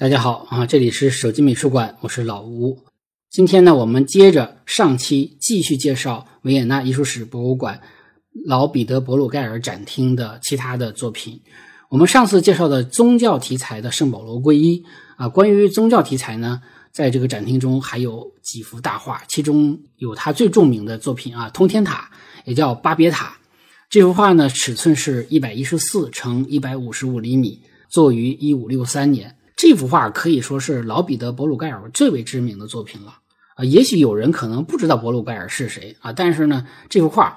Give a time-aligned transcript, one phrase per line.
[0.00, 2.84] 大家好啊，这里是手机美术馆，我是老吴。
[3.30, 7.80] 今天呢，我们接着上期继续介绍维也纳艺术史博物馆
[8.46, 11.40] 老彼得博鲁盖尔展厅的其他的作品。
[11.88, 14.84] 我们上次介绍的宗教题材的圣保罗皈依
[15.16, 16.62] 啊，关于宗教题材呢，
[16.92, 22.08] 在这个展厅中还有几幅大画，其中有他最著名的作品啊，通天塔，
[22.44, 23.36] 也叫巴别塔。
[23.90, 29.34] 这幅画呢，尺寸是一百一十四乘一百五十五厘米，作于一五六三年。
[29.58, 33.12] 这幅画可以说是老彼得·博鲁盖尔最为知名的作品了
[33.56, 33.64] 啊！
[33.64, 37.34] 也许有人可能不知道博鲁盖尔是谁啊，但是呢，这幅画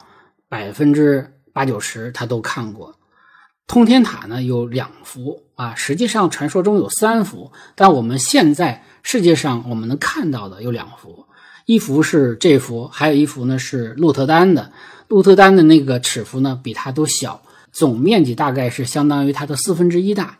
[0.47, 2.95] 百分之八九十他都看过。
[3.65, 11.25] 通天塔呢有两幅啊，实际上传说中有三幅，但我们现在世界上我们能看到的有两幅，
[11.65, 14.71] 一幅是这幅，还有一幅呢是鹿特丹的。
[15.07, 17.41] 鹿特丹的那个尺幅呢比它都小，
[17.71, 20.37] 总面积大概是相当于它的四分之一大。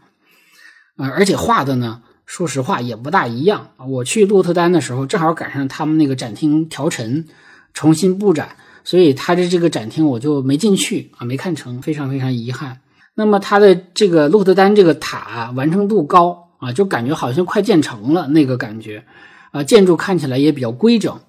[0.98, 7.26] 啊，而且画的呢，说实话也不大一样我去鹿特丹的时候，正好赶上他们那个展厅调陈，
[7.74, 12.80] 重新布展，所以他的这个展厅我就没进去啊，没看成，非常非常遗憾。
[13.16, 19.04] 那么他的这个鹿特丹这个塔完成度高啊，就感觉好像快建成了那个感觉
[19.52, 21.20] 啊，建筑看起来也比较规整。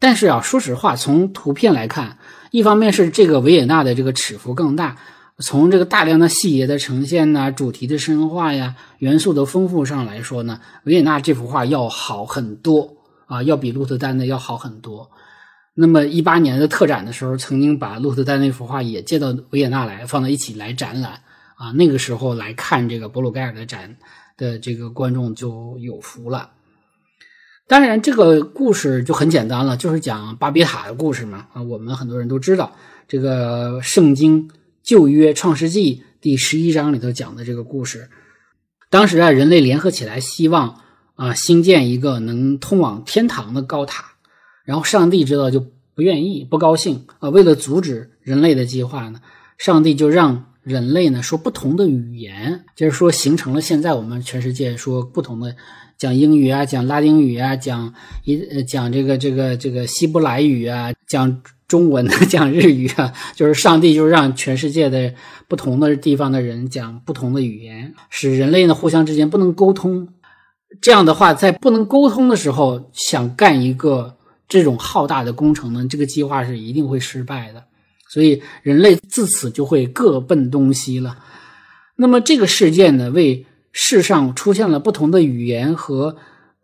[0.00, 2.18] 但是啊，说实话，从图片来看，
[2.50, 4.96] 一方面是这个维也纳的这个尺幅更大。
[5.40, 15.08] 从这个大量的细节的呈现呐，主题的深化呀，元素的丰富上来说呢，维也纳这幅画要好很多啊，要比鹿特丹的要好很多。
[15.74, 21.12] 那么一八年的特展的时候，曾经把鹿特丹那幅画也借到维也纳来，放在一起来展览
[21.54, 21.70] 啊。
[21.70, 23.96] 那个时候来看这个博鲁盖尔的展
[24.36, 26.50] 的这个观众就有福了。
[27.68, 32.72] 当然，这个故事就很简单了，就是讲巴别塔的故事嘛啊，我们很多人都知道
[33.06, 34.50] 这个圣经。
[34.88, 38.08] 旧约创世纪第十一章里头讲的这个故事，
[38.88, 40.80] 当时啊，人类联合起来，希望
[41.14, 44.12] 啊兴建一个能通往天堂的高塔，
[44.64, 45.60] 然后上帝知道就
[45.94, 47.28] 不愿意，不高兴啊。
[47.28, 49.20] 为了阻止人类的计划呢，
[49.58, 55.54] 上帝就让人类呢说不同的语言，就是说形成了现在我们全世界说不同的
[55.98, 57.92] 讲英语啊，讲拉丁语啊，讲
[58.24, 61.42] 一讲这个这个这个希伯来语啊，讲。
[61.68, 65.12] 中文的讲日语啊，就是上帝就是让全世界的
[65.48, 70.08] 不同的地方的人讲不同的语言，使人类呢互相之间不能沟通。
[70.80, 74.16] 这样的话，在不能沟通的时候，想干一个
[74.48, 77.62] 这种浩大的工程呢，这个计划是一定会失败的。
[78.08, 81.18] 所以人类自此就会各奔东西了。
[81.96, 86.16] 那么这个事件呢，为世上出现了不同的语言和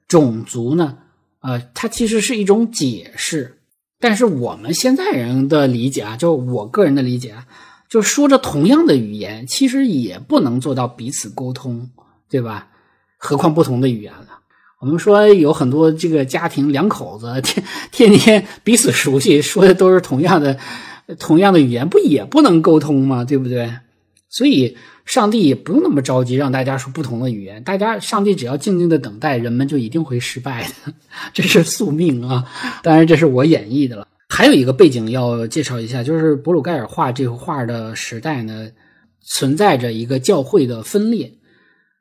[0.09, 0.99] 种族呢，
[1.41, 3.59] 呃，它其实是一种解释。
[4.01, 7.47] 但是我们现在人的理解啊，就我个人的理解啊，
[7.89, 11.91] 就说着同样的语言，其实也不能做到彼此沟通，
[12.29, 12.69] 对吧？
[13.17, 14.41] 何况不同的语言了。
[14.81, 20.59] 我们说有很多这个家庭两口子天天天彼此熟悉，说的都是同样的
[21.19, 23.25] 同样的语言，不也不能沟通吗？
[23.25, 23.73] 对不对？
[24.34, 24.77] 所以。
[25.06, 30.95] 上帝也不用那么着急让大家说不同的语言，大家上帝只要静静的等待，人们就一定会失败的，
[31.34, 32.43] 这是宿命啊！
[32.83, 34.09] 当然这是我演绎的了。
[34.31, 38.71] 还有一个背景要介绍一下，就是布鲁盖尔画这幅画的时代呢，
[39.21, 41.31] 存在着一个教会的分裂，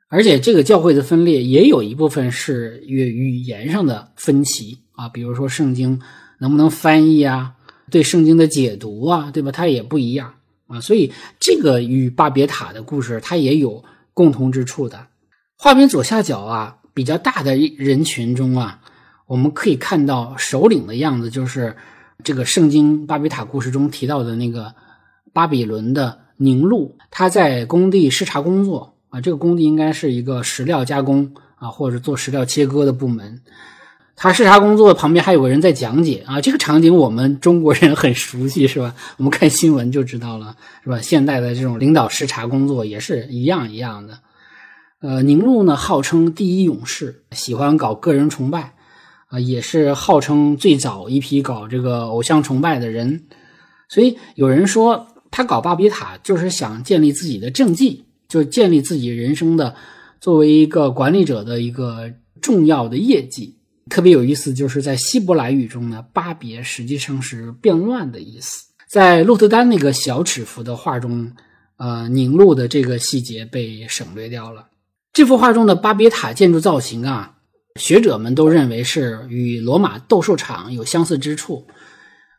[0.08, 6.00] 而且这个教会的分裂也有一部分是与语言上的分歧啊，比如说圣经
[6.38, 7.52] 能不能翻译啊，
[7.90, 9.52] 对圣经的解读啊，对吧？
[9.52, 10.32] 它也不一样。
[10.74, 15.06] 啊，所以这个与巴别塔的故事它也有共同之处的。
[15.56, 18.80] 画面左下角啊，比较大的人群中啊，
[19.26, 21.76] 我们可以看到首领的样子，就是
[22.24, 24.74] 这个圣经巴别塔故事中提到的那个
[25.32, 33.40] 巴比伦的宁禄，他在工地视察工作啊，这个工地应该是一个石料加工啊，或者做石料切割的部门。
[34.16, 38.94] 他视察工作，旁边还有个人在讲解啊，这个场景我们中国人很熟悉，是吧？
[39.16, 41.00] 我们看新闻就知道了，是吧？
[41.00, 44.20] 现代的这种领导视察工作也是一样一样的。
[45.00, 48.74] 呃，宁禄呢，号称第一勇士，喜欢搞个人崇拜，
[49.26, 53.24] 啊，也是号称最早一批搞这个偶像崇拜的人。
[53.88, 59.74] 所以有人说，他搞巴比塔就是想建立自己的政绩，就建立自己人生的
[60.20, 63.58] 作为一个管理者的一个重要的业绩。
[63.90, 68.66] 特别有意思，就是在希伯来语中呢，“巴别”实际上是变乱的意思。
[68.88, 71.30] 在鹿特丹那个小尺幅的画中，
[71.76, 74.66] 呃，凝露的这个细节被省略掉了。
[75.12, 77.34] 这幅画中的巴别塔建筑造型啊，
[77.80, 81.66] 学者们都认为是与罗马斗兽场有相似之处。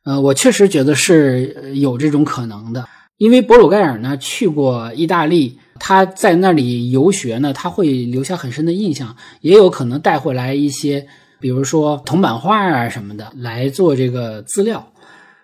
[0.04, 2.88] 呃，我确实觉得是有这种可能的，
[3.18, 11.08] 因为博鲁盖尔呢去过意大利他在那里游学呢，他会留下很深的印象，也有可能带回来一些，
[11.46, 14.92] 比如说铜版画啊什么的来做这个资料。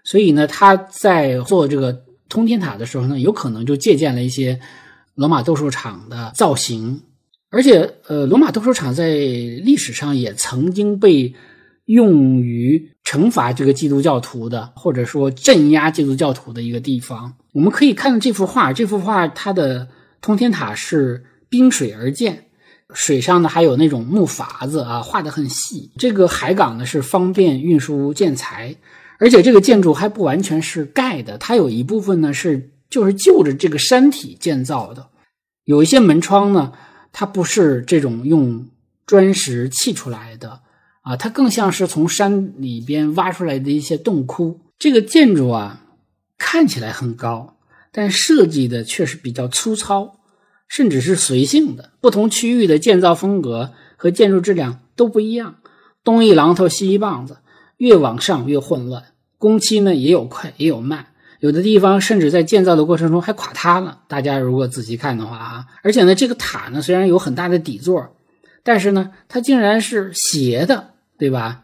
[0.03, 1.95] 所以呢，他在做这个
[2.27, 4.59] 通天塔的时候呢，有可能就借鉴了一些
[5.13, 6.99] 罗马斗兽场的造型。
[7.51, 11.31] 而且，呃，罗马斗兽场在历史上也曾经被
[11.85, 17.31] 用于惩罚这个基督教徒的，或者说镇压基督教徒的一个地方。
[17.53, 19.87] 我们可以看到这幅画，这幅画它的
[20.19, 22.45] 通天塔是冰水而建，
[22.93, 25.91] 水上呢还有那种木筏子啊，画的很细。
[25.97, 28.75] 这个海港呢是方便运输建材，
[29.19, 35.07] 而且这个建筑还不完全是盖的，它有一部分呢是就是就着这个山体建造的，
[35.65, 36.73] 有一些门窗呢。
[37.13, 38.69] 它不是这种用
[39.05, 40.61] 砖石砌出来的
[41.01, 44.61] 啊，它更像是从山里边挖出来的一些洞窟。
[44.79, 45.81] 这个建筑啊，
[46.37, 47.57] 看起来很高，
[47.91, 50.20] 但设计的却是比较粗糙，
[50.71, 51.89] 甚至是随性的。
[51.99, 55.57] 不同区域的建造风格和建筑质量都不一样，
[56.01, 57.39] 东一榔头西一棒子，
[57.75, 59.03] 越往上越混乱。
[59.37, 61.07] 工期呢也有快也有慢。
[61.41, 63.99] 有的地方甚至在建造的过程中还垮塌了。
[64.07, 68.15] 大家如果仔细看的话啊，而且呢，这个塔呢虽然有很大的底座，
[68.63, 71.63] 但是呢，它竟然是斜的，对吧？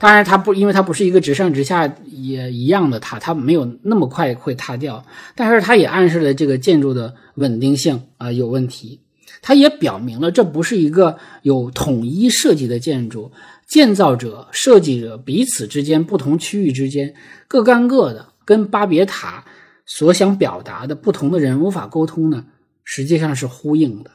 [0.00, 5.04] 当然，它不，因为它不是一个直上直下也一样的塔，它没有那么快会塌掉。
[5.34, 9.00] 但是它也暗示了这个建筑的稳定性啊有问题。
[9.42, 13.32] 它也表明了这不是一个有统一设计的建筑，
[13.66, 17.14] 建造者、设计者彼此之间、不同区域之间
[17.48, 18.28] 各干各的。
[18.44, 19.44] 跟巴别塔
[19.84, 22.46] 所想表达的不同的人无法沟通呢，
[22.82, 24.12] 实际上是呼应的。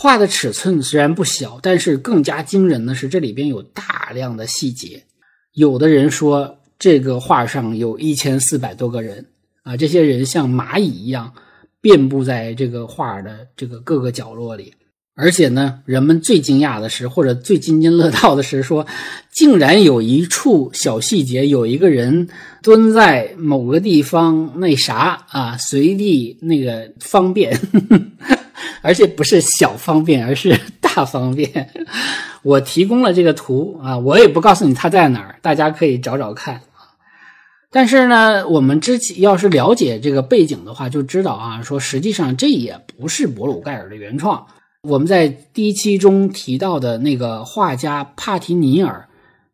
[0.00, 5.02] 画的尺寸虽然不小，但是更加惊人的是这里边有大量的细节。
[5.54, 9.26] 有的人说这个画上有一千四百多个人
[9.64, 11.32] 啊，这些人像蚂蚁一样
[11.80, 14.72] 遍布在这个画的这个各个角落里。
[15.16, 18.86] 而且呢，人们最惊讶的是，或者最津津乐道的是，说
[19.32, 22.28] 竟然有一处小细节，有一个人
[22.62, 27.58] 蹲在某个地方，那啥啊，随地那个方便，
[28.82, 31.70] 而且不是小方便， 而是大方便。
[32.42, 36.60] 我提供了这个图啊，我也不告诉你它在哪儿，大家可以找找看。
[37.70, 44.46] 但是呢，我们之前要是了解这个背景的话，就知道啊，说实际上这也不是博鲁盖尔的原创。
[44.82, 49.08] 我们在第一期中提到的那个画家帕提尼尔，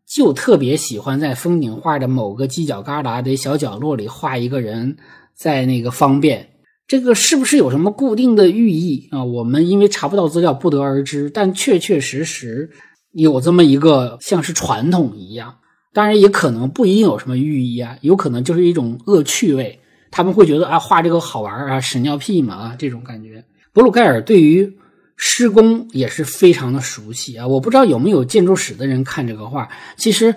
[0.07, 4.97] 就特别喜欢在风景画的某个犄角旮旯的小角落里画一个人，
[5.35, 6.51] 在那个方便。
[6.87, 9.25] 这个是不是有什么固定的寓意啊？
[9.25, 11.31] 我们因为查不到资料，不得而知。
[11.31, 12.71] 但确确实实
[13.13, 15.57] 有这么一个像是传统一样，
[15.93, 19.81] 当然也可能不一定有什么寓意啊，有可能就是一种恶趣味。
[20.11, 23.45] 他们会觉得啊，画这个好玩啊，屎尿屁嘛啊，这种感觉。
[23.73, 24.79] 布鲁盖尔对于。
[25.17, 27.47] 施工也是非常的熟悉啊！
[27.47, 29.69] 我不知道有没有建筑史的人看这个画。
[29.97, 30.35] 其实，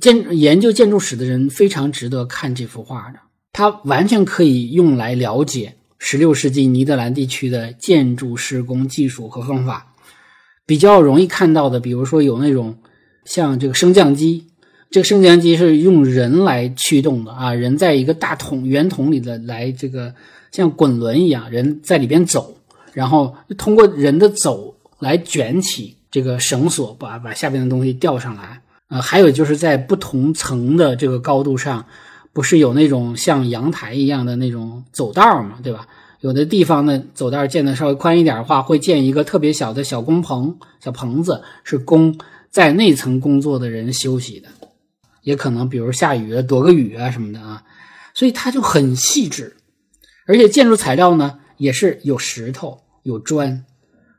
[0.00, 3.18] 建研究建筑史的人非常值得看这幅画的。
[3.52, 9.94] 它完全可以用来了解16世纪尼德兰地区的建筑施工技术和方法。
[10.66, 12.76] 比较容易看到的，比如说有那种
[13.24, 14.46] 像这个升降机，
[14.90, 20.12] 这个升降机是用人来驱动的啊，人在一个大桶圆桶里的来这个
[20.50, 22.56] 像滚轮一样，人在里边走。
[22.92, 28.60] 然后通过人的走来卷起这个绳索，把把下边的东西吊上来。
[28.88, 31.84] 呃，还有就是在不同层的这个高度上，
[32.32, 35.86] 不是有那种像阳台一样的那种走道嘛，对吧？
[36.22, 44.48] 有的地方呢，走道建的稍微宽一点的话，会建一个特别小的小工棚、小棚子，是供在那层工作的人休息的。
[45.22, 47.62] 也可能比如下雨了躲个雨啊什么的啊，
[48.14, 49.56] 所以它就很细致，
[50.26, 51.38] 而且建筑材料呢。
[51.58, 53.64] 也是有石头有砖，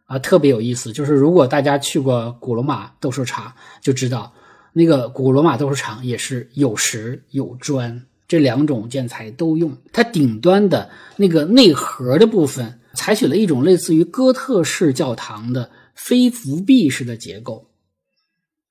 [0.05, 0.93] 啊，特别有意思。
[0.93, 4.31] 就是如果大家去过古罗马斗兽场，就知道
[4.71, 9.75] 那个古罗马斗兽场也是有石有砖这两种建材都用。
[9.91, 17.67] 它顶端的那个内核的部分，采取了一种类似于哥特式教堂的非浮壁式的结构。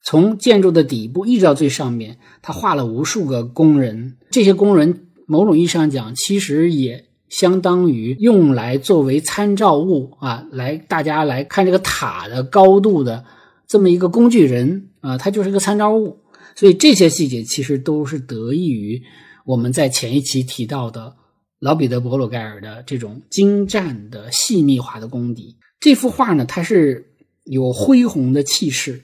[0.03, 4.17] 从建筑的底部一直到最上面，他画了无数个工人。
[4.31, 7.07] 这些工人某种意义上讲，其实也。
[7.33, 13.25] 相当于用来作为参照物啊，来大家来看这个塔的高度的
[13.67, 16.19] 这么一个工具人啊，它就是个参照物。
[16.55, 19.03] 所以这些细节其实都是得益于
[19.45, 21.15] 我们在前一期提到的
[21.59, 25.57] 老彼得·伯鲁盖尔的这种精湛的细密化的功底。
[25.81, 27.05] 这幅画呢，它是
[27.45, 29.03] 有恢宏的气势、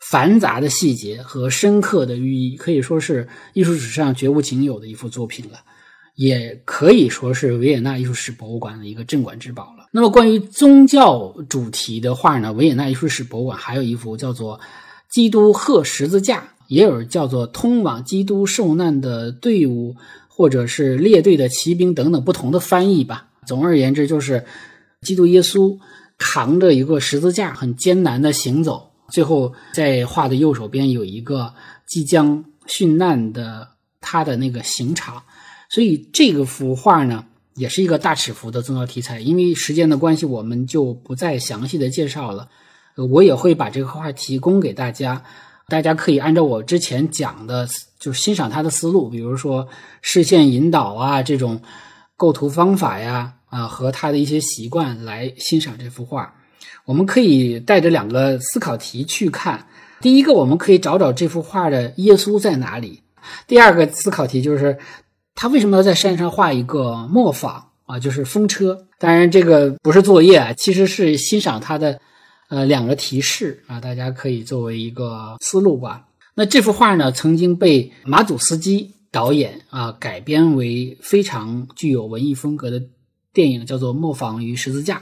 [0.00, 5.60] 繁杂的细节和深刻的寓意，可以说是艺术史上绝无仅有的一幅作品了。
[6.14, 9.88] 也可以说是维也纳艺术史博物馆的一个镇馆之宝了。
[9.92, 14.58] 那么关于宗教主题的画呢，维也纳艺术史博物馆还有一幅叫做
[15.10, 16.40] 《基督贺十字架》，
[16.72, 19.94] 也有叫做《通往基督受难的队伍》
[20.28, 23.28] 或者是列队的骑兵等等不同的翻译吧。
[23.46, 24.44] 总而言之，就是
[25.02, 25.78] 基督耶稣
[26.16, 28.90] 扛着一个十字架，很艰难的行走。
[29.10, 31.52] 最后在画的右手边有一个
[31.86, 33.68] 即将殉难的
[34.00, 35.22] 他的那个刑场，
[35.68, 37.26] 所以这个幅画呢。
[37.54, 42.48] 也是一个大尺幅的宗教题材，因为时间的关系，我们就不再详细的介绍了。
[43.10, 45.22] 我也会把这个画提供给大家，
[45.68, 49.66] 大家可以按照我之前讲的，就是欣赏他的思路，比如说
[50.00, 51.60] 视线引导啊，这种
[52.16, 56.34] 构图方法呀，啊和他的一些习惯来欣赏这幅画。
[56.84, 59.66] 我们可以带着两个思考题去看。
[60.00, 63.02] 第一个，我们可以找找这幅画的耶稣在哪里。
[63.46, 64.78] 第二个思考题就是。
[65.34, 67.98] 他为什么要在山上画一个磨坊啊？
[67.98, 68.86] 就是风车。
[68.98, 71.98] 当然，这个不是作业啊，其实是欣赏他的
[72.52, 76.06] 呃两个提示啊，大家可以作为一个思路吧。
[76.34, 82.82] 那这幅画呢，曾经被马祖斯基导演啊改编为非常具有文艺风格的
[83.32, 84.98] 电影，叫做《磨坊与十字架》。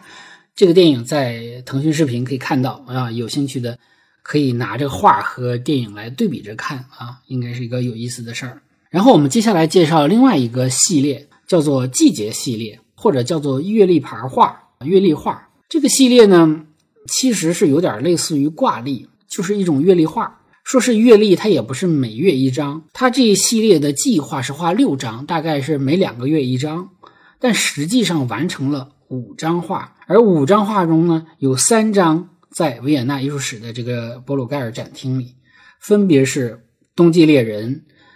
[0.55, 3.77] 这个电影在腾讯视频可以看到啊，有兴趣的
[4.23, 8.63] 可以拿这个画和电影来对比着看啊，应该是一个有意思的事儿。
[8.91, 15.49] 然后我们接下来介绍另外一个系列，叫做季节系列，或者叫做月历牌画、月历画。
[15.69, 16.67] 这个系列呢，
[17.09, 20.41] 其实是有点类似于挂历，就是一种月历画。
[20.65, 26.91] 说是月历，它也不是每月一张，它这一系列的计划是画六张，大概是每两个月一张，
[27.39, 29.97] 但实际上完成了五张画。
[30.07, 35.35] 而五张画中呢，有三张在维也纳艺术史的这个博鲁盖尔展厅里，
[35.81, 36.53] 分别是
[36.95, 37.75] 《冬季猎人》，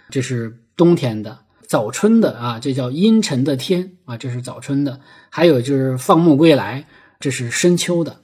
[0.09, 0.61] 这是。
[0.77, 1.39] 冬天的
[1.69, 4.99] 早春的啊，这叫阴沉的天啊，这是早春的。
[5.29, 6.85] 还有就是放牧归来，
[7.17, 8.19] 这是深秋的。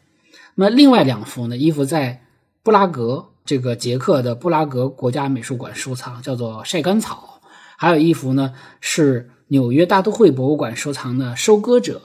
[0.56, 2.22] 那另外两幅呢，一幅在
[2.64, 7.40] 布拉格这个捷克的布拉格国家美术馆收藏，叫做晒干草；
[7.78, 12.02] 还有一幅呢是纽约大都会博物馆收藏的收割者。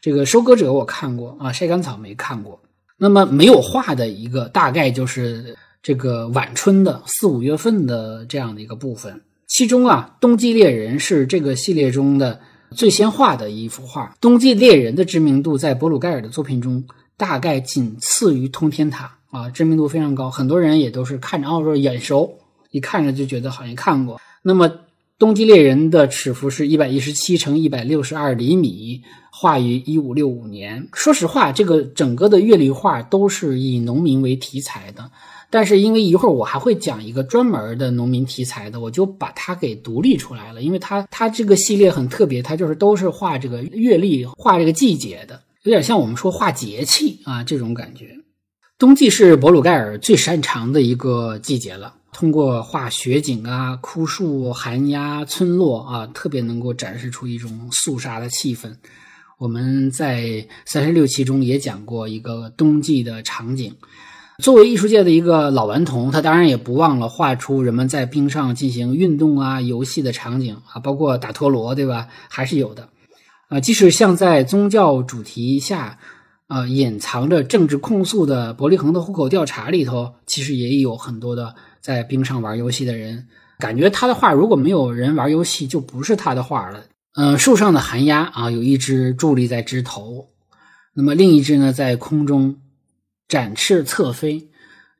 [0.00, 2.60] 这个收割者我看过啊，晒干草没看过。
[2.96, 9.20] 那么没有画的一个大概就是这个晚春的四五月份的这样的一个部分。
[9.46, 12.40] 其中啊，《冬季猎人》是这个系列中的
[12.72, 14.06] 最先画的一幅画。
[14.20, 16.84] 《冬季猎人》的知名度在博鲁盖尔的作品中
[17.20, 20.30] 大概仅次于《通天塔》啊，知名度非常高。
[20.30, 22.38] 很多人也都是看着哦说眼熟，
[22.70, 24.18] 一看着就觉得好像看过。
[24.40, 24.66] 那么，
[25.18, 30.88] 《冬季猎人》的尺幅是一百一十七乘一百六十二厘米，画于一五六五年。
[30.94, 35.10] 说实话，这个整个的月历画都是以农民为题材的。
[35.50, 40.62] 但是因为一会儿我还会讲一个专门的农民题材的，我就把它给独立出来了。
[40.62, 48.16] 因为它它这个系列很特别，它就是都是画这个月历、画这个季节的，有点像我们说画节气啊这种感觉。
[48.78, 58.74] 冬季是博鲁盖尔最擅长的一个季节了，通过画雪景啊、枯树、寒鸦、村落啊，特别能够展示出一种肃杀的气氛。
[59.38, 63.74] 我们在三十六期中也讲过一个冬季的场景。
[64.42, 72.08] 作为艺术界的一个老顽童，他当然也不忘了画出人们在冰上进行运动啊、游戏的场景啊，包括打陀螺，对吧？
[72.30, 72.88] 还是有的。
[73.50, 75.98] 啊，即使像在宗教主题下，
[76.46, 83.26] 啊，隐藏着政治控诉的伯利恒的户口调查里头，其实也有很多的在冰上玩游戏的人。
[83.58, 86.84] 感觉他的画如果没有人玩游戏，就不是他的画了。
[87.16, 90.30] 嗯，树上的寒鸦啊，有一只伫立在枝头，
[90.94, 92.56] 那么另一只呢，在空中。
[93.28, 94.48] 展翅侧飞，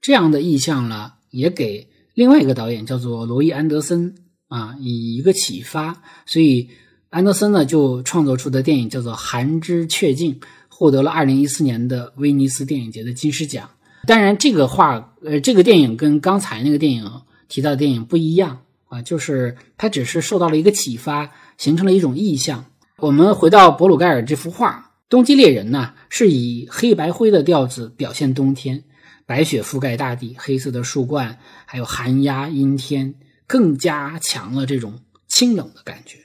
[0.00, 4.14] 这样的意象呢，也给另外一个导演叫做罗伊·安德森
[4.47, 6.71] 啊以一个启发，所以
[7.10, 10.32] 安德森呢就创作出的电影叫做《寒之雀境》，
[10.68, 13.68] 获得了二零一四年的威尼斯电影节的金狮奖。
[14.06, 17.10] 当然，这个画呃，这个电影跟刚才那个电影
[17.48, 22.64] 提到的电影不一样啊，就是它只是受到了一个启发，形成了一种意象。
[22.98, 24.92] 我们回到博鲁盖尔这幅画。
[25.08, 28.84] 冬季猎人呢，是以黑白灰的调子表现冬天，
[29.26, 31.36] 白雪覆盖大地，黑色的树冠，
[31.66, 33.12] 还有寒鸦、阴天，
[33.48, 36.18] 更加强了这种清冷的感觉。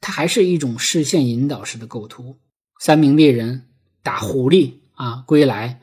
[0.00, 2.36] 它还是一种视线引导式的构图。
[2.80, 3.66] 三名猎人
[4.02, 5.80] 打狐狸啊归来，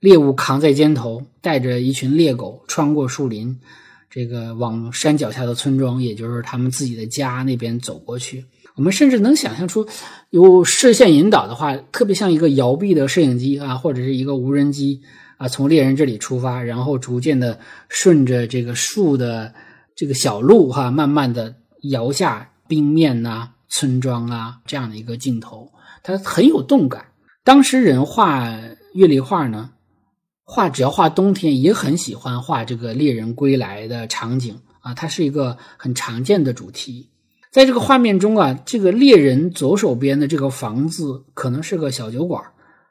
[0.00, 3.56] 猎物扛在肩头，带着一群猎狗穿过树林，
[4.10, 8.44] 这个往山脚下的村庄，也就是他们自己的家那边走过去。
[8.76, 9.86] 我们甚至能想象出，
[10.30, 15.00] 有视线引导的话，特别像一个摇臂的摄影机啊，或者是一个无人机
[15.36, 17.58] 啊，从猎人这里出发，然后逐渐的
[17.88, 19.52] 顺着这个树的
[19.94, 21.54] 这个小路哈，慢慢的
[21.90, 25.72] 摇下冰面呐、村庄啊这样的一个镜头，
[26.02, 27.06] 它很有动感。
[27.42, 28.52] 当时人画
[28.92, 29.70] 月历画呢，
[30.44, 37.08] 画只要画冬天，也很喜欢画这个猎人归来的场景啊，它是一个很常见的主题。
[37.50, 42.44] 在这个画面中啊，这个猎人左手边的这个房子可能是个小酒馆，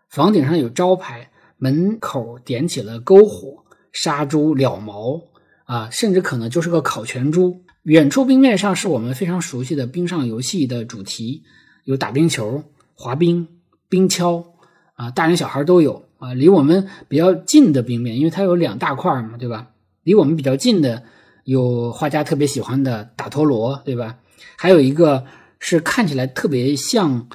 [0.10, 5.22] 房顶上有招牌，门口点起了篝火，杀猪了毛
[5.66, 7.64] 啊，甚至可能就是个烤全猪。
[7.90, 11.42] 远处冰面上是我们非常熟悉的冰上游戏的主题，
[11.86, 13.48] 有打冰球、滑冰。
[13.90, 14.46] 冰橇
[14.94, 16.36] 啊，大人小孩都有啊。
[16.36, 19.70] 离我们比较近的冰面，因为它有两大块嘛，对吧？
[20.04, 21.02] 离我们比较近的
[21.46, 24.18] 有画家特别喜欢的打陀螺，对吧？
[24.56, 25.26] 还有一个
[25.58, 27.28] 是看起来特别像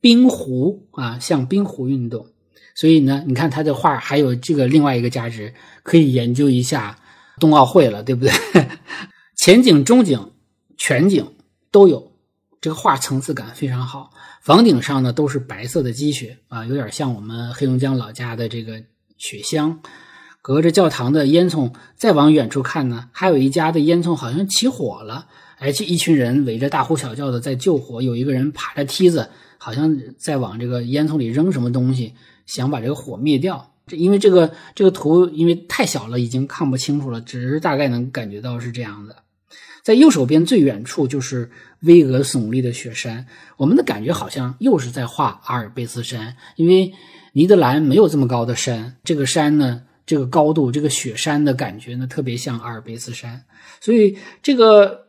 [0.00, 2.26] 冰壶啊，像冰壶运动。
[2.74, 5.54] 所以呢，你看他的画还有这个另外一个价值，
[5.84, 6.98] 可以研究一下
[7.38, 8.32] 冬奥会了，对不对？
[9.44, 10.30] 前景、中景、
[10.76, 11.32] 全景
[11.72, 12.12] 都有。
[12.60, 18.80] 这个画层次感非常好，房顶上呢都是白色的积雪啊，有点像我们黑龙江老家的这个
[19.18, 19.80] 雪乡。
[20.42, 25.26] 隔着教堂的烟囱，再往远处看呢，还有一家的烟囱好像起火了，
[25.58, 32.14] 而且一群人围着大呼小叫的在救火，有一个人爬着梯子，好像在往这个烟囱里扔什么东西，
[32.46, 33.72] 想把这个火灭掉。
[33.88, 39.16] 这因为这个这个图因为太小了，已经看不清楚了，只是大概能感觉到是这样的。
[39.82, 46.92] 在右手边最远处就是巍峨耸立的雪山，我们的感觉好像又是在画阿尔卑斯山，因为
[47.32, 53.42] 尼德兰没有这么高的山，这个山呢，这个高度，这个雪山的感觉呢，特别像阿尔卑斯山，
[53.80, 55.06] 所以这个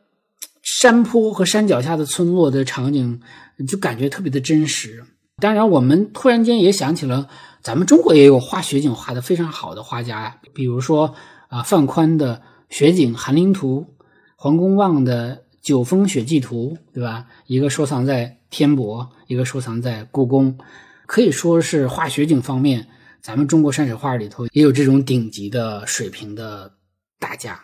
[0.63, 3.21] 山坡和山脚下的村落的场景
[3.67, 5.03] 就感觉特别的真实。
[5.39, 7.29] 当然，我们突然间也想起了
[7.61, 11.13] 咱们中国也有画雪景画的非常好的画家呀，比如说
[11.49, 12.37] 啊范宽的
[12.75, 13.85] 《雪景寒林图》。
[14.43, 17.25] 黄公望的《九峰雪霁图》，对吧？
[17.47, 20.57] 一个收藏在天博，一个收藏在故宫，
[21.05, 22.85] 可以说是画雪景方面，
[23.21, 26.69] 咱们中国山水画里头也有这种顶级的水平的
[27.21, 27.57] 大家。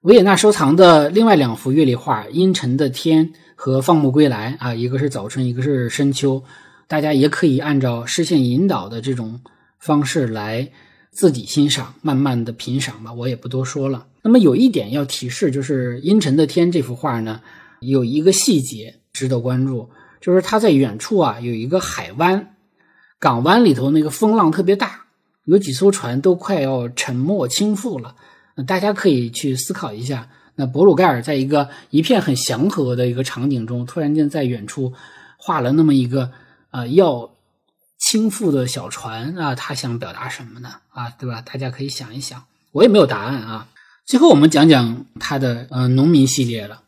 [0.00, 6.42] 维也纳收藏的另外两幅月历画《阴沉的天》和《放牧归来》啊，一个是早春，一个是深秋，
[6.88, 9.40] 大家也可以按照视线引导的这种
[9.78, 10.68] 方式来
[11.12, 14.04] 自己欣赏，慢慢的品赏吧，我也不多说了。
[14.24, 17.42] 那么有一点要提示，就是《阴沉的天》这幅画呢，
[17.80, 22.54] 有一个细节值得关注，就是它在远处啊有一个海湾，
[23.18, 25.04] 港湾里头那个风浪特别大，
[25.44, 28.16] 有几艘船都快要沉没倾覆了。
[28.66, 34.94] 大家可以去思考一下，那博鲁盖尔在一个一片很祥和的一个场景中，突然间在远处
[35.36, 36.30] 画了那么一个
[36.70, 37.30] 呃要
[37.98, 40.76] 倾覆的小船啊，他想表达什么呢？
[40.88, 41.42] 啊，对吧？
[41.42, 43.68] 大家可以想一想，我也没有答案啊。
[44.06, 46.82] 最后，我们讲讲他的呃农民系列了。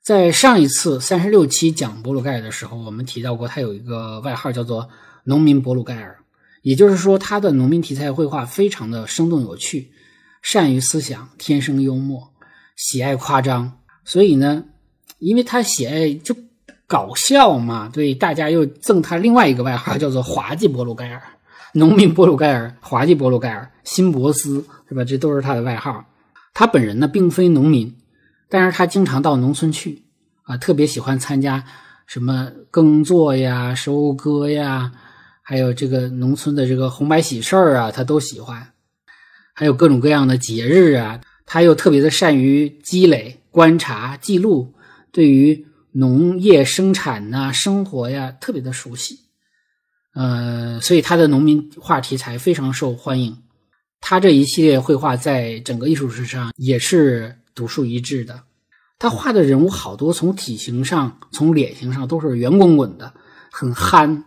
[0.00, 4.88] 在上一次三十六期讲博鲁盖尔的时候，我们提到过他有一个外号叫做
[5.24, 6.18] “农民博鲁盖尔”，
[6.62, 9.90] 也就是说，他的农民题材绘画非常的生动有趣，
[10.42, 12.32] 善于思想，天生幽默，
[12.76, 13.72] 喜爱夸张。
[14.04, 14.62] 所以呢，
[15.18, 16.36] 因为他喜爱就
[16.86, 21.20] 搞笑嘛，对大家又赠他另外一个外号叫做“滑稽博鲁盖尔”、
[21.74, 25.02] “农民博鲁盖尔”、“滑稽博鲁盖尔”、“辛博斯”，是吧？
[25.04, 26.04] 这都是他的外号。
[26.52, 27.96] 他本人呢，并非农民，
[28.48, 30.02] 但是他经常到农村去，
[30.42, 31.64] 啊，特别喜欢参加
[32.06, 34.92] 什么耕作呀、收割呀，
[35.42, 38.72] 还有这个农村的这个红白喜事儿啊，他都喜欢。
[39.54, 44.74] 还有各种各样的节日啊，他又特别的善于积累、观察、记录，
[45.12, 49.18] 对于农业生产呐、生活呀，特别的熟悉。
[50.14, 53.36] 呃，所以他的农民画题材非常受欢迎。
[54.00, 58.42] 他这一系列绘画在整个艺术史上也是独树一帜的。
[58.98, 63.14] 他画的人物好多，从体型上、从脸型上都是圆滚滚的，
[63.50, 64.24] 很憨、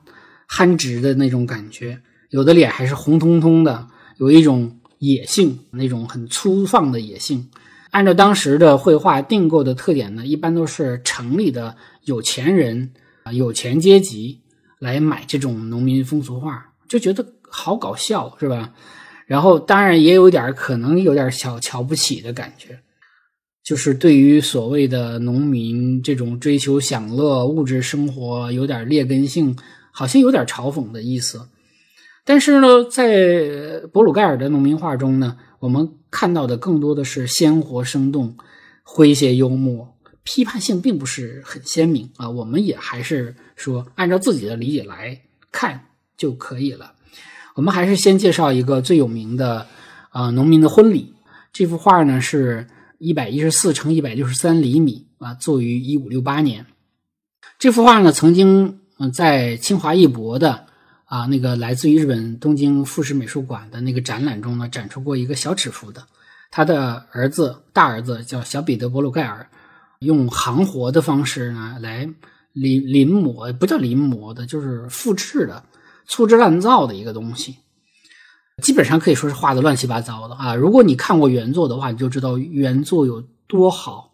[0.47, 2.01] 憨直的那种感觉。
[2.29, 7.49] 有的脸还是红彤彤的，有一种野性，那种很粗放的野性。
[7.91, 12.91] 按照当时的绘画订购的特点呢，一般都是城里的有钱人
[13.23, 14.41] 啊、有钱阶级
[14.79, 18.73] 来买这种农民风俗画，就觉得好搞笑，是吧？
[19.25, 22.79] 然后，当然也有点可能有点小瞧不起的感觉，
[23.63, 29.55] 就是对于所谓的农民这种追求享乐、物质生活有点劣根性，
[29.91, 31.47] 好像有点嘲讽的意思。
[32.25, 38.38] 但是呢，在博鲁盖尔的农民画中呢，我们看到的更多的是鲜活生动、
[38.86, 42.29] 诙谐幽默，批判性并不是很鲜明啊。
[42.29, 46.92] 我们也还是说按照自己的理解来看就可以了。
[47.55, 49.67] 我们还是先介绍一个最有名的，
[50.09, 51.13] 啊，农民的婚礼。
[51.51, 56.65] 这幅画呢是一百一十四乘一百六十三厘米啊，作于一五六八年。
[57.59, 60.65] 这幅画呢曾经嗯在清华艺博的
[61.05, 66.03] 啊，那个来自于日本东京富士美术馆的那个展览中呢，展出过一个小尺幅的，
[66.49, 69.47] 他的儿子大儿子叫小彼得·博鲁盖尔，
[69.99, 72.09] 用行活的方式呢来
[72.51, 75.63] 临临摹，不叫临摹的，就是复制的，
[76.05, 77.57] 粗制滥造的一个东西。
[78.61, 80.53] 基本上可以说是画的乱七八糟的啊！
[80.53, 84.11] 如果你看过原作的话，你就知道原作有多好，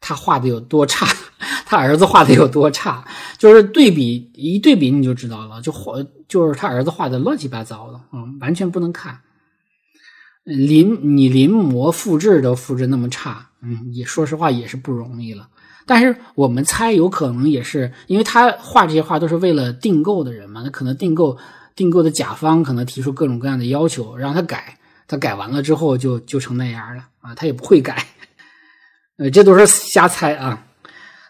[0.00, 1.06] 他画的有多差，
[1.66, 5.92] 他儿子画的有多差，就是对比一对比你就知道了，就画
[6.26, 9.20] 就是他儿子画的乱七八糟的，嗯，完全不能看。
[10.44, 15.48] 临你临摹复制都复制那么差，嗯，也说实话也是不容易了。
[15.86, 21.38] 但是我们猜有可能也是因为他画这些画都是为了订购的人嘛，那可能订购。
[21.76, 28.06] 订购的甲方可能提出各种各样的要求，让他改，他改完了之后就就成那样了啊，他也不会改，
[29.18, 30.64] 呃，这都是瞎猜啊。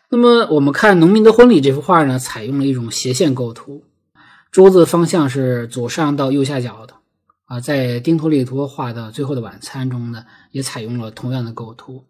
[0.08, 3.82] 那么我们看《农民的婚礼》这幅画呢，采用了一种斜线构图，
[4.52, 6.94] 桌子方向是左上到右下角的
[7.46, 7.58] 啊。
[7.58, 12.04] 在丁托利托画的《最后的晚餐》中呢，也采用了同样的构图，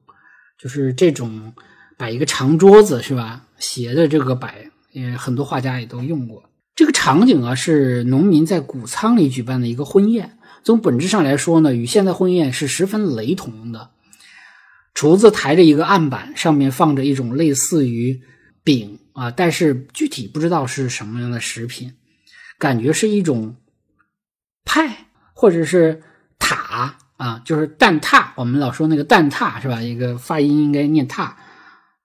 [0.58, 1.54] 就是这种
[1.96, 3.42] 摆一个长桌子是吧？
[3.58, 6.42] 斜的这个摆，也很多画家也都用过。
[6.74, 10.38] 这个场景啊，是农民在谷仓里举办的一个婚宴。
[10.62, 13.90] 从本质上来说呢，与现在婚宴是十分雷同的。
[14.92, 18.20] 厨子抬着一个案板，上面放着一种类似于
[18.64, 21.94] 饼啊，但是具体不知道是什么样的食品，
[22.58, 23.56] 感觉是一种
[24.64, 26.02] 派或者是
[26.38, 28.28] 塔啊，就是蛋挞。
[28.36, 29.80] 我们老说那个蛋挞是吧？
[29.80, 31.30] 一个发音应该念挞，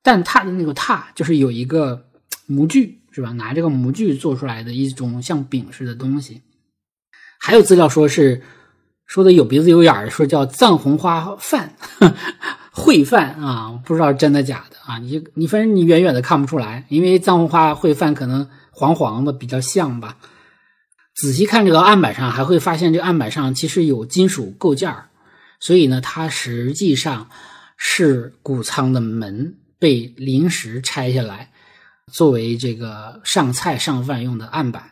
[0.03, 2.07] 蛋挞的那个挞就是有一个
[2.45, 2.99] 模具。
[3.13, 3.33] 是吧？
[3.33, 6.41] 拿这个模具做出来的一种像饼似的东西，
[7.41, 8.41] 还有资料说是
[9.05, 11.75] 说的有鼻子有眼儿，说叫藏红花饭、
[12.73, 14.97] 烩饭啊，不知道真的假的啊？
[14.99, 20.15] 你你反正你远远的看不出来，因为藏红花烩饭可能黄黄的比较像吧。
[21.13, 24.95] 仔细看这个案板上，还会发现这个案板上其实有金属构件
[25.59, 27.29] 所以呢，它实际上
[27.75, 31.49] 是谷仓的门被临时拆下来。
[32.11, 34.91] 作为这个上菜上饭用的案板，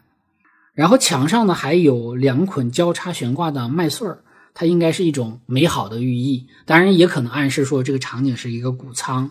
[0.73, 4.23] 然后墙上呢还有两捆交叉悬挂的麦穗儿，
[4.54, 9.30] 它应该是一种美好的寓意，当然也可能暗示说这个场景是一个谷仓。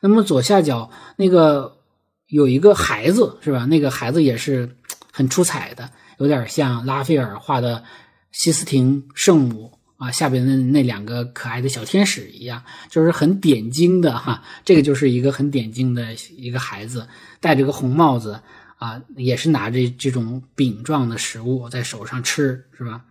[0.00, 1.78] 那么左下角那个
[2.26, 3.64] 有一个孩子是吧？
[3.64, 4.76] 那个孩子也是
[5.12, 7.84] 很出彩的，有点像拉斐尔画的
[8.32, 9.78] 西斯廷圣母。
[10.00, 14.42] 啊，下边的那两个可爱的小天使一样，就是很点睛的哈。
[14.64, 17.06] 这个就是一个很点睛的一个孩子，
[17.38, 18.40] 戴着个红帽子
[18.78, 23.04] 啊，也是拿着这种饼状的食物在手上吃，是吧？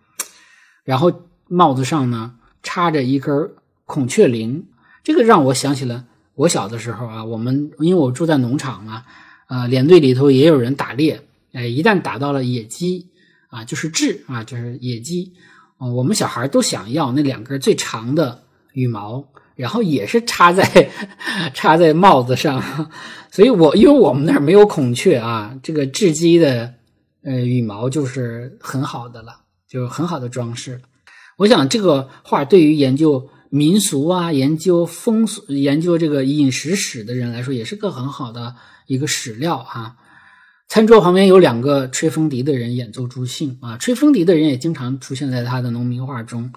[0.84, 1.14] 然后
[1.48, 3.52] 帽子上呢插着一根
[3.86, 4.66] 孔雀翎，
[5.04, 9.06] 这个让我想起了我小的时候啊，我们因为我住在农场啊，
[9.48, 11.22] 呃，连队里头也有人打猎，
[11.54, 13.12] 哎，一旦打到了野鸡
[13.50, 15.34] 啊，就是雉啊，就是野鸡。
[15.80, 20.64] 哦，我们小孩都想要那两根最长的羽毛，然后也是插在
[21.56, 22.62] 插在帽子上。
[23.32, 26.74] 所以，我因为我们那儿没有孔雀啊，这个雉鸡的
[27.24, 29.40] 呃羽毛就是很好的了，
[29.70, 30.82] 就是很好的装饰。
[31.38, 38.54] 我想这个画对于研究民俗啊、研究风俗、研究这个饮食史的人来说，也是个很好的
[38.88, 39.96] 一个史料啊。
[40.70, 46.54] 餐桌旁边有两个吹风笛的人演奏助兴啊，吹风笛的人也经常出现在他的农民画中，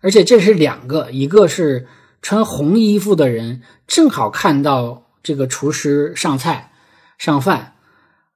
[0.00, 1.86] 而且这是两个，一个是
[2.22, 6.72] 穿红衣服的人，正好看到这个厨师上菜
[7.18, 7.74] 上饭，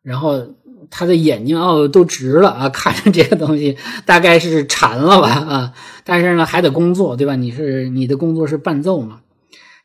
[0.02, 0.48] 然后
[0.90, 5.72] 他的眼睛哦都直了啊，看着这个东西大概是馋了吧啊，
[6.04, 7.36] 但是呢还得工作对吧？
[7.36, 9.22] 你是你的工作是伴奏嘛？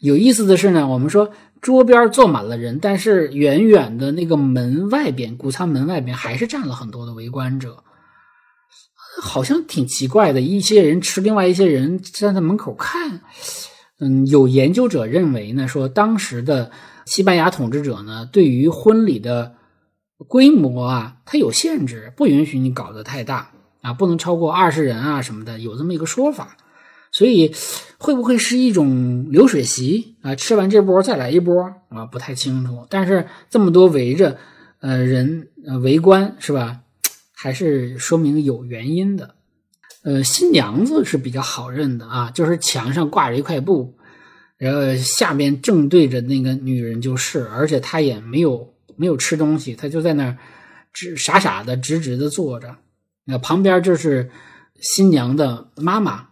[0.01, 1.31] 有意思的是呢，我们说。
[1.61, 7.83] 桌边坐满了人，但是远远的那个门外边，谷仓门外边还是站了很多的围观者，
[9.21, 10.41] 好像挺奇怪的。
[10.41, 13.21] 一些人吃，另外一些人站在门口看。
[13.99, 16.71] 嗯，有研究者认为呢，说当时的
[17.05, 19.53] 西班牙统治者呢，对于婚礼的
[20.27, 23.51] 规模啊，它有限制，不允许你搞得太大
[23.83, 26.57] 啊，不能超过二十人啊什么的，有这么一个说法。
[27.11, 27.53] 所以，
[27.97, 30.33] 会不会是一种流水席啊？
[30.33, 32.05] 吃完这波再来一波啊？
[32.05, 32.87] 不太清楚。
[32.89, 34.37] 但是这么多围着，
[34.79, 36.79] 呃，人呃围观是吧？
[37.33, 39.35] 还是说明有原因的。
[40.03, 43.97] 呃，新娘子是比较好认的啊，就是墙上挂着一块布，
[44.57, 50.37] 然后下面正对着那个女人就是，而且她也没有没有吃东西，她就在那儿
[50.93, 52.77] 直傻傻的直直的坐着。
[53.25, 54.31] 那旁边就是
[54.79, 56.30] 新娘的妈妈。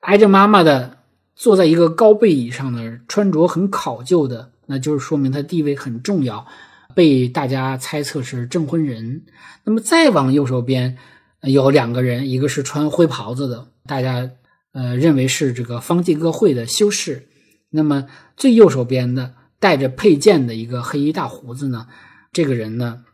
[0.00, 0.98] 挨着妈妈的，
[1.34, 6.46] 坐在一个高背椅上的，穿着很考究的，那就是说明他地位很重要，
[6.94, 9.22] 被大家猜测是证婚人。
[9.64, 10.96] 那么再往右手边
[11.42, 14.30] 有两个人，一个是穿灰袍子的，大家
[14.72, 17.28] 呃认为是这个方济各会的修士。
[17.70, 21.86] 那么最右手边的带着佩剑的一个黑衣大胡子呢，
[22.32, 23.04] 这个人呢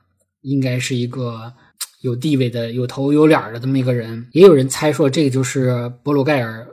[0.43, 1.53] 应该是一个
[2.01, 4.27] 有地位的、有头有脸的这么一个人。
[4.33, 6.67] 也有人猜说这个就是博鲁盖尔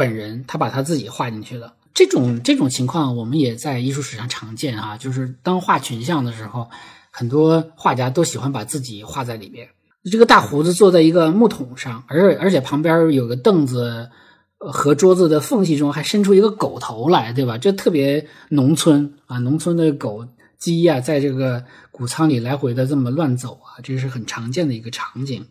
[0.00, 1.74] 本人，他把他自己画进去了。
[1.92, 6.66] 这种这种情况我们也在艺术史上常见啊，就是当画群像的时候，
[7.10, 9.68] 很多画家都喜欢把自己画在里边。
[10.10, 14.08] 这个大胡子坐在一个木桶上，而而且旁边有个凳子
[14.56, 17.58] 和桌子的缝隙中还伸出一个狗头来，对吧？
[17.58, 20.26] 这特别农村啊，农村的狗
[20.58, 25.44] 鸡呀，在这个谷仓里来回的这么乱走啊，这是很常见的一个场景。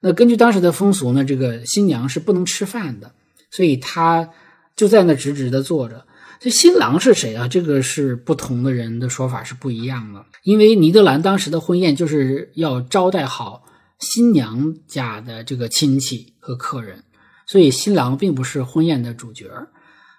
[0.00, 3.12] 那根据当时的风俗呢，这个新娘是不能吃饭的，
[3.50, 4.30] 所以他。
[4.78, 6.06] 就在那直直的坐着。
[6.38, 7.48] 这新郎是谁啊？
[7.48, 10.24] 这个是不同的人的说法是不一样的。
[10.44, 13.64] 因为尼德兰当时的婚宴就是要招待好
[13.98, 17.02] 新娘家的这个亲戚和客人，
[17.44, 19.50] 所以新郎并不是婚宴的主角。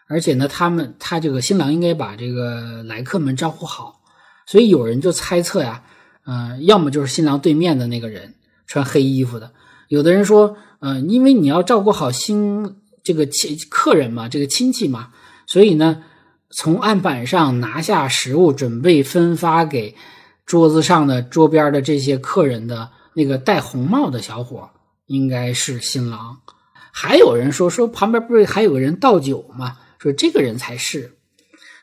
[0.10, 4.02] 而且呢，他们他这个新郎应该把这个来客们招呼好。
[4.46, 5.82] 所以有人就猜测呀，
[6.26, 8.36] 嗯，要么就是新郎对面的那个人
[8.68, 9.54] 穿黑衣服的。
[9.88, 12.76] 有的人说，嗯，因为你要照顾好新。
[13.10, 15.10] 这个亲客人嘛，这个亲戚嘛，
[15.48, 16.04] 所以呢，
[16.52, 19.96] 从案板上拿下食物，准备分发给
[20.46, 24.70] 桌子上的桌边的这些客人的那个戴红帽的小伙，
[25.08, 26.38] 应该是新郎。
[26.92, 29.80] 还有人说说旁边不是还有个人倒酒吗？
[29.98, 31.12] 说这个人才是。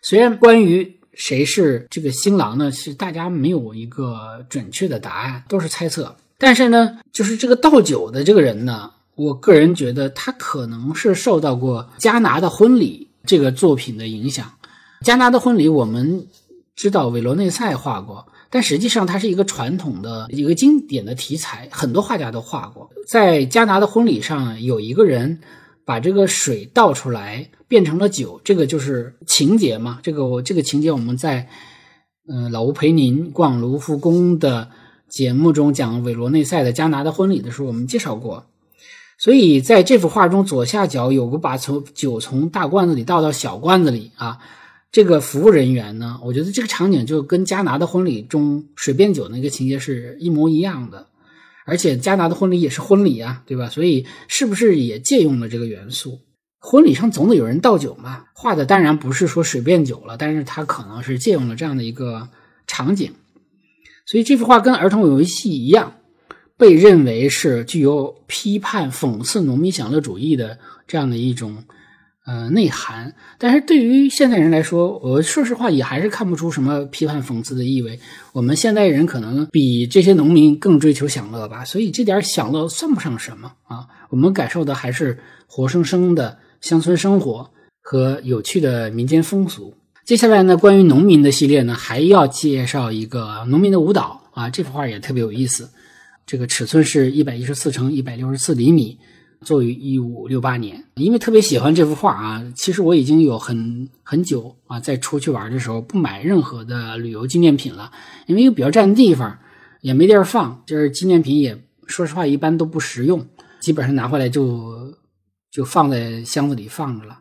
[0.03, 6.15] 虽然关于谁是这个新郎呢，是大家没有一个准确的答案，都是猜测。
[6.39, 8.93] 但是呢，就是这个倒酒的这个人呢。
[9.17, 14.53] 我个人觉得他可能是受到过加拿的婚礼这个作品的影响。
[15.03, 16.27] 加拿的婚礼我们
[16.75, 22.91] 知道韦罗内塞画过，但实际上它是一个传统的一个经典的题材，很多画家都画过。
[23.07, 25.41] 在加拿的婚礼上，有一个人
[25.85, 29.99] 把这个水倒出来变成了酒，这个就是情节嘛。
[30.03, 31.49] 这个我这个情节我们在
[32.29, 34.69] 嗯老吴陪您逛卢浮宫的
[35.09, 38.45] 节目中讲韦罗内塞的加拿的婚礼的时候，我们介绍过。
[39.19, 44.39] 所以在这幅画中，左下角有个把从酒从大罐子里倒到小罐子里啊，
[44.93, 51.07] 这个服务人员呢，我觉得这个场景就跟加拿的婚礼中水变酒那个情节是一模一样的，
[51.65, 53.71] 而且加拿的婚礼也是婚礼啊，对吧？
[53.71, 56.21] 所以是不是也借用了这个元素？
[56.59, 62.29] 婚礼上总得有人倒酒嘛，画的当然不是说水变酒了，但是他可能是借用了这样的一个
[62.67, 63.13] 场景，
[64.05, 65.95] 所以这幅画跟儿童游戏一样。
[66.59, 71.65] 被认为是具有批判、讽刺农民享乐主义的这样的一种
[72.25, 77.99] 呃内涵，但是对于现代人来说，我说实话也还是看不出什么批判讽刺的意味。
[78.33, 83.87] 我们现代人可能比这些农民更追求享乐吧，所以这点享乐算不上什么啊。
[84.09, 87.51] 我们感受的还是活生生的乡村生活
[87.83, 89.75] 和有趣的民间风俗。
[90.05, 95.69] 接下来呢，关于农民的系列呢，还要介绍一个农民的舞蹈啊，这幅画也特别有意思。
[96.27, 98.99] 这个尺寸是一百一十四乘一百六十四厘米，
[99.43, 100.85] 作于一五六八年。
[100.97, 107.93] 因为特别喜欢这幅画啊，其实我已经有很很久啊，在出去玩的时候不买任何的旅游纪念品了，
[108.27, 109.39] 因为又比较占地方，
[109.83, 110.61] 也没地儿放。
[110.67, 113.25] 就是纪念品也说实话一般都不实用，
[113.61, 114.93] 基本上拿回来就
[115.53, 117.21] 就放在箱子里放着了。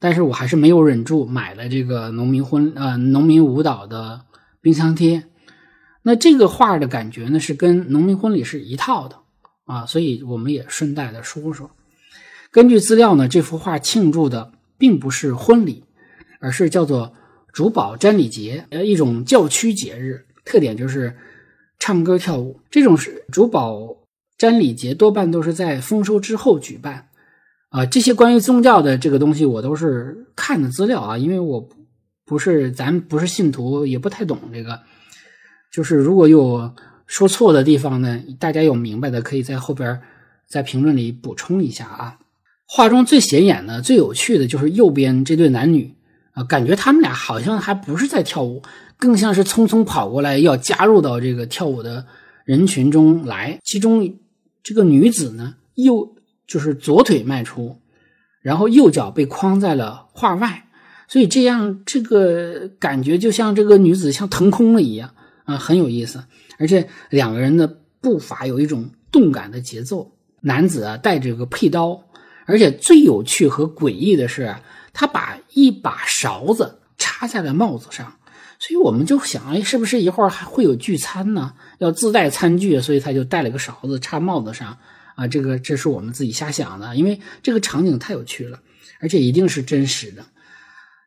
[0.00, 4.20] 但是我还是没有忍住，买了这个农民婚呃农民舞蹈的
[4.60, 5.22] 冰箱贴。
[6.10, 9.16] 那这个画的感觉呢，是跟农民婚礼是一套的
[9.64, 11.70] 啊，所以我们也顺带的说说。
[12.50, 15.84] 根据资料呢，这幅画庆祝的并不是婚礼，
[16.40, 17.12] 而是叫做
[17.52, 21.16] 主保瞻礼节，呃，一种教区节日，特点就是
[21.78, 22.58] 唱歌跳舞。
[22.72, 23.78] 这种是主保
[24.36, 27.06] 瞻礼节，多半都是在丰收之后举办
[27.68, 27.86] 啊。
[27.86, 31.68] 这些关于宗教的这个东西，我都是看的资料啊，因为我
[32.26, 34.80] 不是咱不是信徒，也不太懂这个。
[35.72, 36.72] 就是如果有
[37.06, 40.00] 说错的地方呢，大家有明白的，可以在后边
[40.48, 42.18] 在评论里补充一下啊。
[42.66, 45.94] 画中最显眼的、最有趣的就是右边这对男女
[46.32, 48.62] 啊，感觉他们俩好像还不是在跳舞，
[48.96, 52.06] 更像是匆匆跑过来要加入到这个跳舞的
[52.44, 53.58] 人群中来。
[53.64, 54.18] 其中
[54.62, 56.14] 这个女子呢，右
[56.46, 57.76] 就是左腿迈出，
[58.40, 60.68] 然后右脚被框在了画外，
[61.08, 65.12] 所以这样这个感觉就像这个女子像腾空了一样。
[65.50, 66.22] 啊，很有意思，
[66.58, 67.66] 而且两个人的
[68.00, 70.12] 步伐有一种动感的节奏。
[70.42, 72.02] 男子啊带着个佩刀，
[72.46, 74.56] 而且最有趣和诡异的是，
[74.94, 78.14] 他把一把勺子插在了帽子上，
[78.58, 81.52] 所以我们就想，哎，是不是一会儿还会有聚餐呢？
[81.78, 84.78] 要自带餐具，所以他就带了个勺子插帽子上
[85.14, 85.26] 啊。
[85.26, 88.58] 这个这是我们自己瞎想的，因为这个场景太有趣了，
[89.00, 90.24] 而且一定是真实的。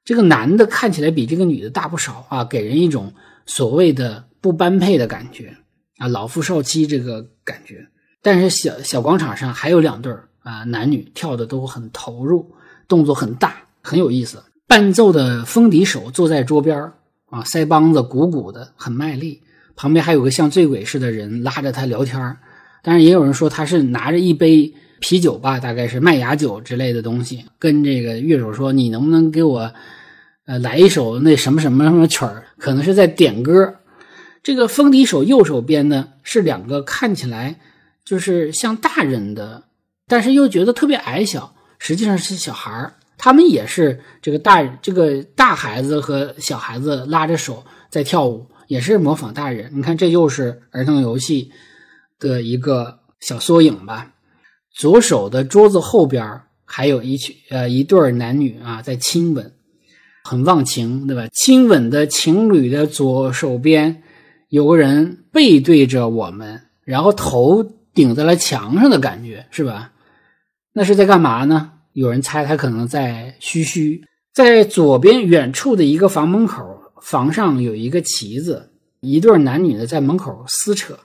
[0.06, 3.13] 这个男的看起来比这个女的大不少啊，给人一种
[3.47, 5.56] 所谓的不般配的感觉
[5.99, 7.88] 啊，老夫少妻这个感觉。
[8.21, 12.53] 但是小小广场上还有两对儿啊，男女跳的都很投入，
[12.89, 14.43] 动作很大，很有意思。
[14.67, 16.93] 伴奏的风笛手坐在桌边儿
[17.29, 19.41] 啊，腮帮子鼓鼓的，很卖力。
[19.77, 22.38] 旁边还有个像醉鬼似的人拉着他聊天儿
[22.84, 29.73] 当然也有人说他是拿着一杯啤酒吧，大概是麦芽酒之类的东西，跟这个乐手说：“你能不能给我，
[30.45, 32.43] 呃，来一首那什么什么什么曲儿？
[32.58, 33.73] 可能是在点歌。”
[34.43, 37.60] 这个风笛手右手边呢是两个看起来
[38.03, 39.63] 就是像大人的，
[40.06, 42.93] 但是又觉得特别矮小，实际上是小孩儿。
[43.17, 49.71] 他们也是这个大这个大孩子和小孩子拉着手在跳舞，也是模仿大人。
[49.73, 51.49] 你看，这又是儿童游戏
[52.19, 54.12] 的一个小缩影吧。
[54.71, 59.53] 左手的桌子后边还有一群呃一对男女啊在亲吻，
[60.25, 61.25] 很忘情，对吧？
[61.32, 64.03] 亲吻的情侣的左手边
[64.54, 69.94] 有个人背对着我们，然后头顶在了墙上的感觉，是吧？
[70.74, 71.72] 那是在干嘛呢？
[71.94, 76.63] 有人猜他可能在嘘嘘，在左边远处的一个房门口，
[77.02, 81.00] 房上有一个旗子，一对男女呢在门口撕扯。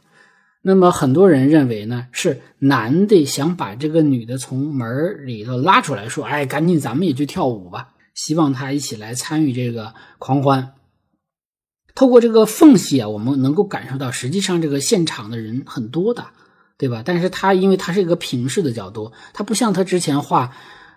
[0.60, 10.72] 那么很多人认为呢，是男的想把这个女的从门里头拉出来，说：“哎，赶紧咱们也去跳舞吧，希望她一起来参与这个狂欢。”
[11.98, 16.24] 透过这个缝隙啊，我们能够感受到，实际上这个现场的人很多的，
[16.76, 17.02] 对吧？
[17.04, 20.52] 但是他因为他是一个平视的角度，他不像他之前画。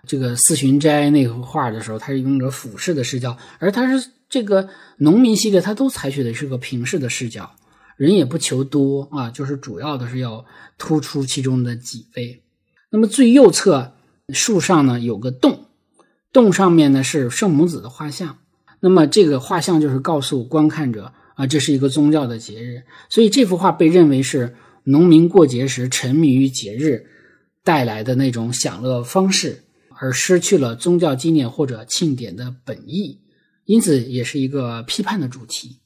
[0.06, 7.50] 这个四旬斋那幅画的时候，他是用着俯视的视角，而他是这个农民系列，他都采取的是个平视的视角，
[7.96, 10.44] 人也不求多啊，就是主要的是要
[10.78, 12.44] 突出其中的几位。
[12.90, 13.94] 那么最右侧
[14.32, 15.66] 树上呢有个洞，
[16.32, 18.38] 洞上面呢是圣母子的画像，
[18.82, 27.06] 那么这个画像就是告诉观看者啊，这是一个宗教的节日，所以这幅画被认为是农民过节时沉迷于节日
[27.64, 29.64] 带来的那种享乐方式。
[30.00, 33.20] 而失去了宗教纪念或者庆典的本意，
[33.66, 35.78] 因此也是一个批判的主题。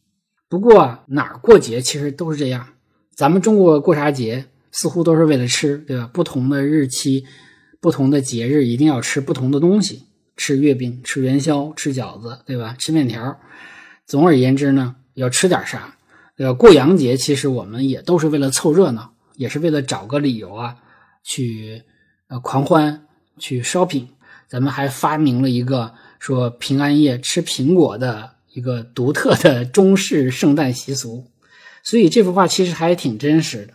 [0.48, 2.66] 不过哪儿过节其实都是这样，
[3.14, 6.08] 咱们中国过啥节似乎都是为了吃，对吧？
[6.14, 7.26] 不同的日期、
[7.78, 10.04] 不同的节日，一定要吃不同的东西，
[10.36, 12.76] 吃月饼、吃元宵、吃饺子，对吧？
[12.78, 13.38] 吃面条。
[14.06, 15.96] 总而言之呢，要吃点啥。
[16.38, 20.76] 呃，过洋节其实我们也都是为了凑热闹，也是为了找个理由啊，
[21.22, 21.82] 去
[22.28, 23.02] 呃狂欢。
[23.38, 24.06] 去 shopping，
[24.48, 31.30] 咱们还发明了一个说平安夜吃苹果的一个独特的中式圣诞习俗，
[31.82, 33.74] 所以这幅画其实还挺真实的。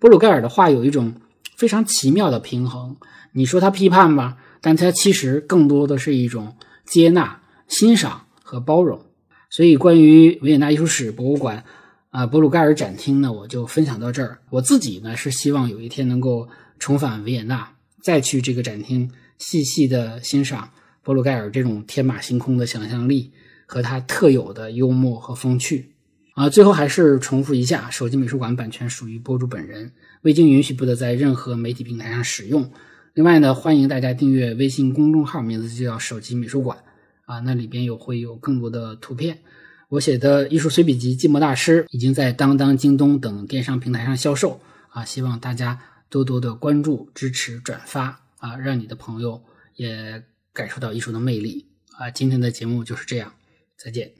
[0.00, 1.12] 布鲁盖尔的画有一种
[1.58, 2.96] 非常奇妙的平衡，
[3.32, 9.04] 你说他批判吧，但它其实更多的是一种接纳、欣赏和包容。
[9.50, 11.62] 所以关于维也纳艺术史博物馆
[12.08, 14.38] 啊，波鲁盖尔展厅呢，我就分享到这儿。
[14.48, 16.48] 我自己呢是希望有一天能够
[16.78, 17.70] 重返维也纳。
[18.00, 20.70] 再去这个展厅细细的欣赏
[21.02, 23.32] 波鲁盖尔这种天马行空的想象力
[23.66, 25.92] 和他特有的幽默和风趣
[26.34, 26.48] 啊！
[26.48, 32.70] 最后还是重复一下，手机美术馆版权属于博主本人，未经允许不得在任何媒体平台上使用。
[33.14, 36.78] 另外呢，欢迎大家订阅微信公众号，名字就叫手机美术馆
[37.26, 39.38] 啊，那里边有会有更多的图片。
[39.88, 45.80] 我写的艺术随笔集《寂寞大师》已经在当当、京东等电商平台上销售啊，希望大家。
[46.12, 49.42] 多多的关注、支持、转发啊，让你的朋友
[49.76, 50.22] 也
[50.52, 51.64] 感受到艺术的魅力
[51.96, 52.10] 啊！
[52.10, 53.32] 今天的节目就是这样，
[53.78, 54.12] 再见。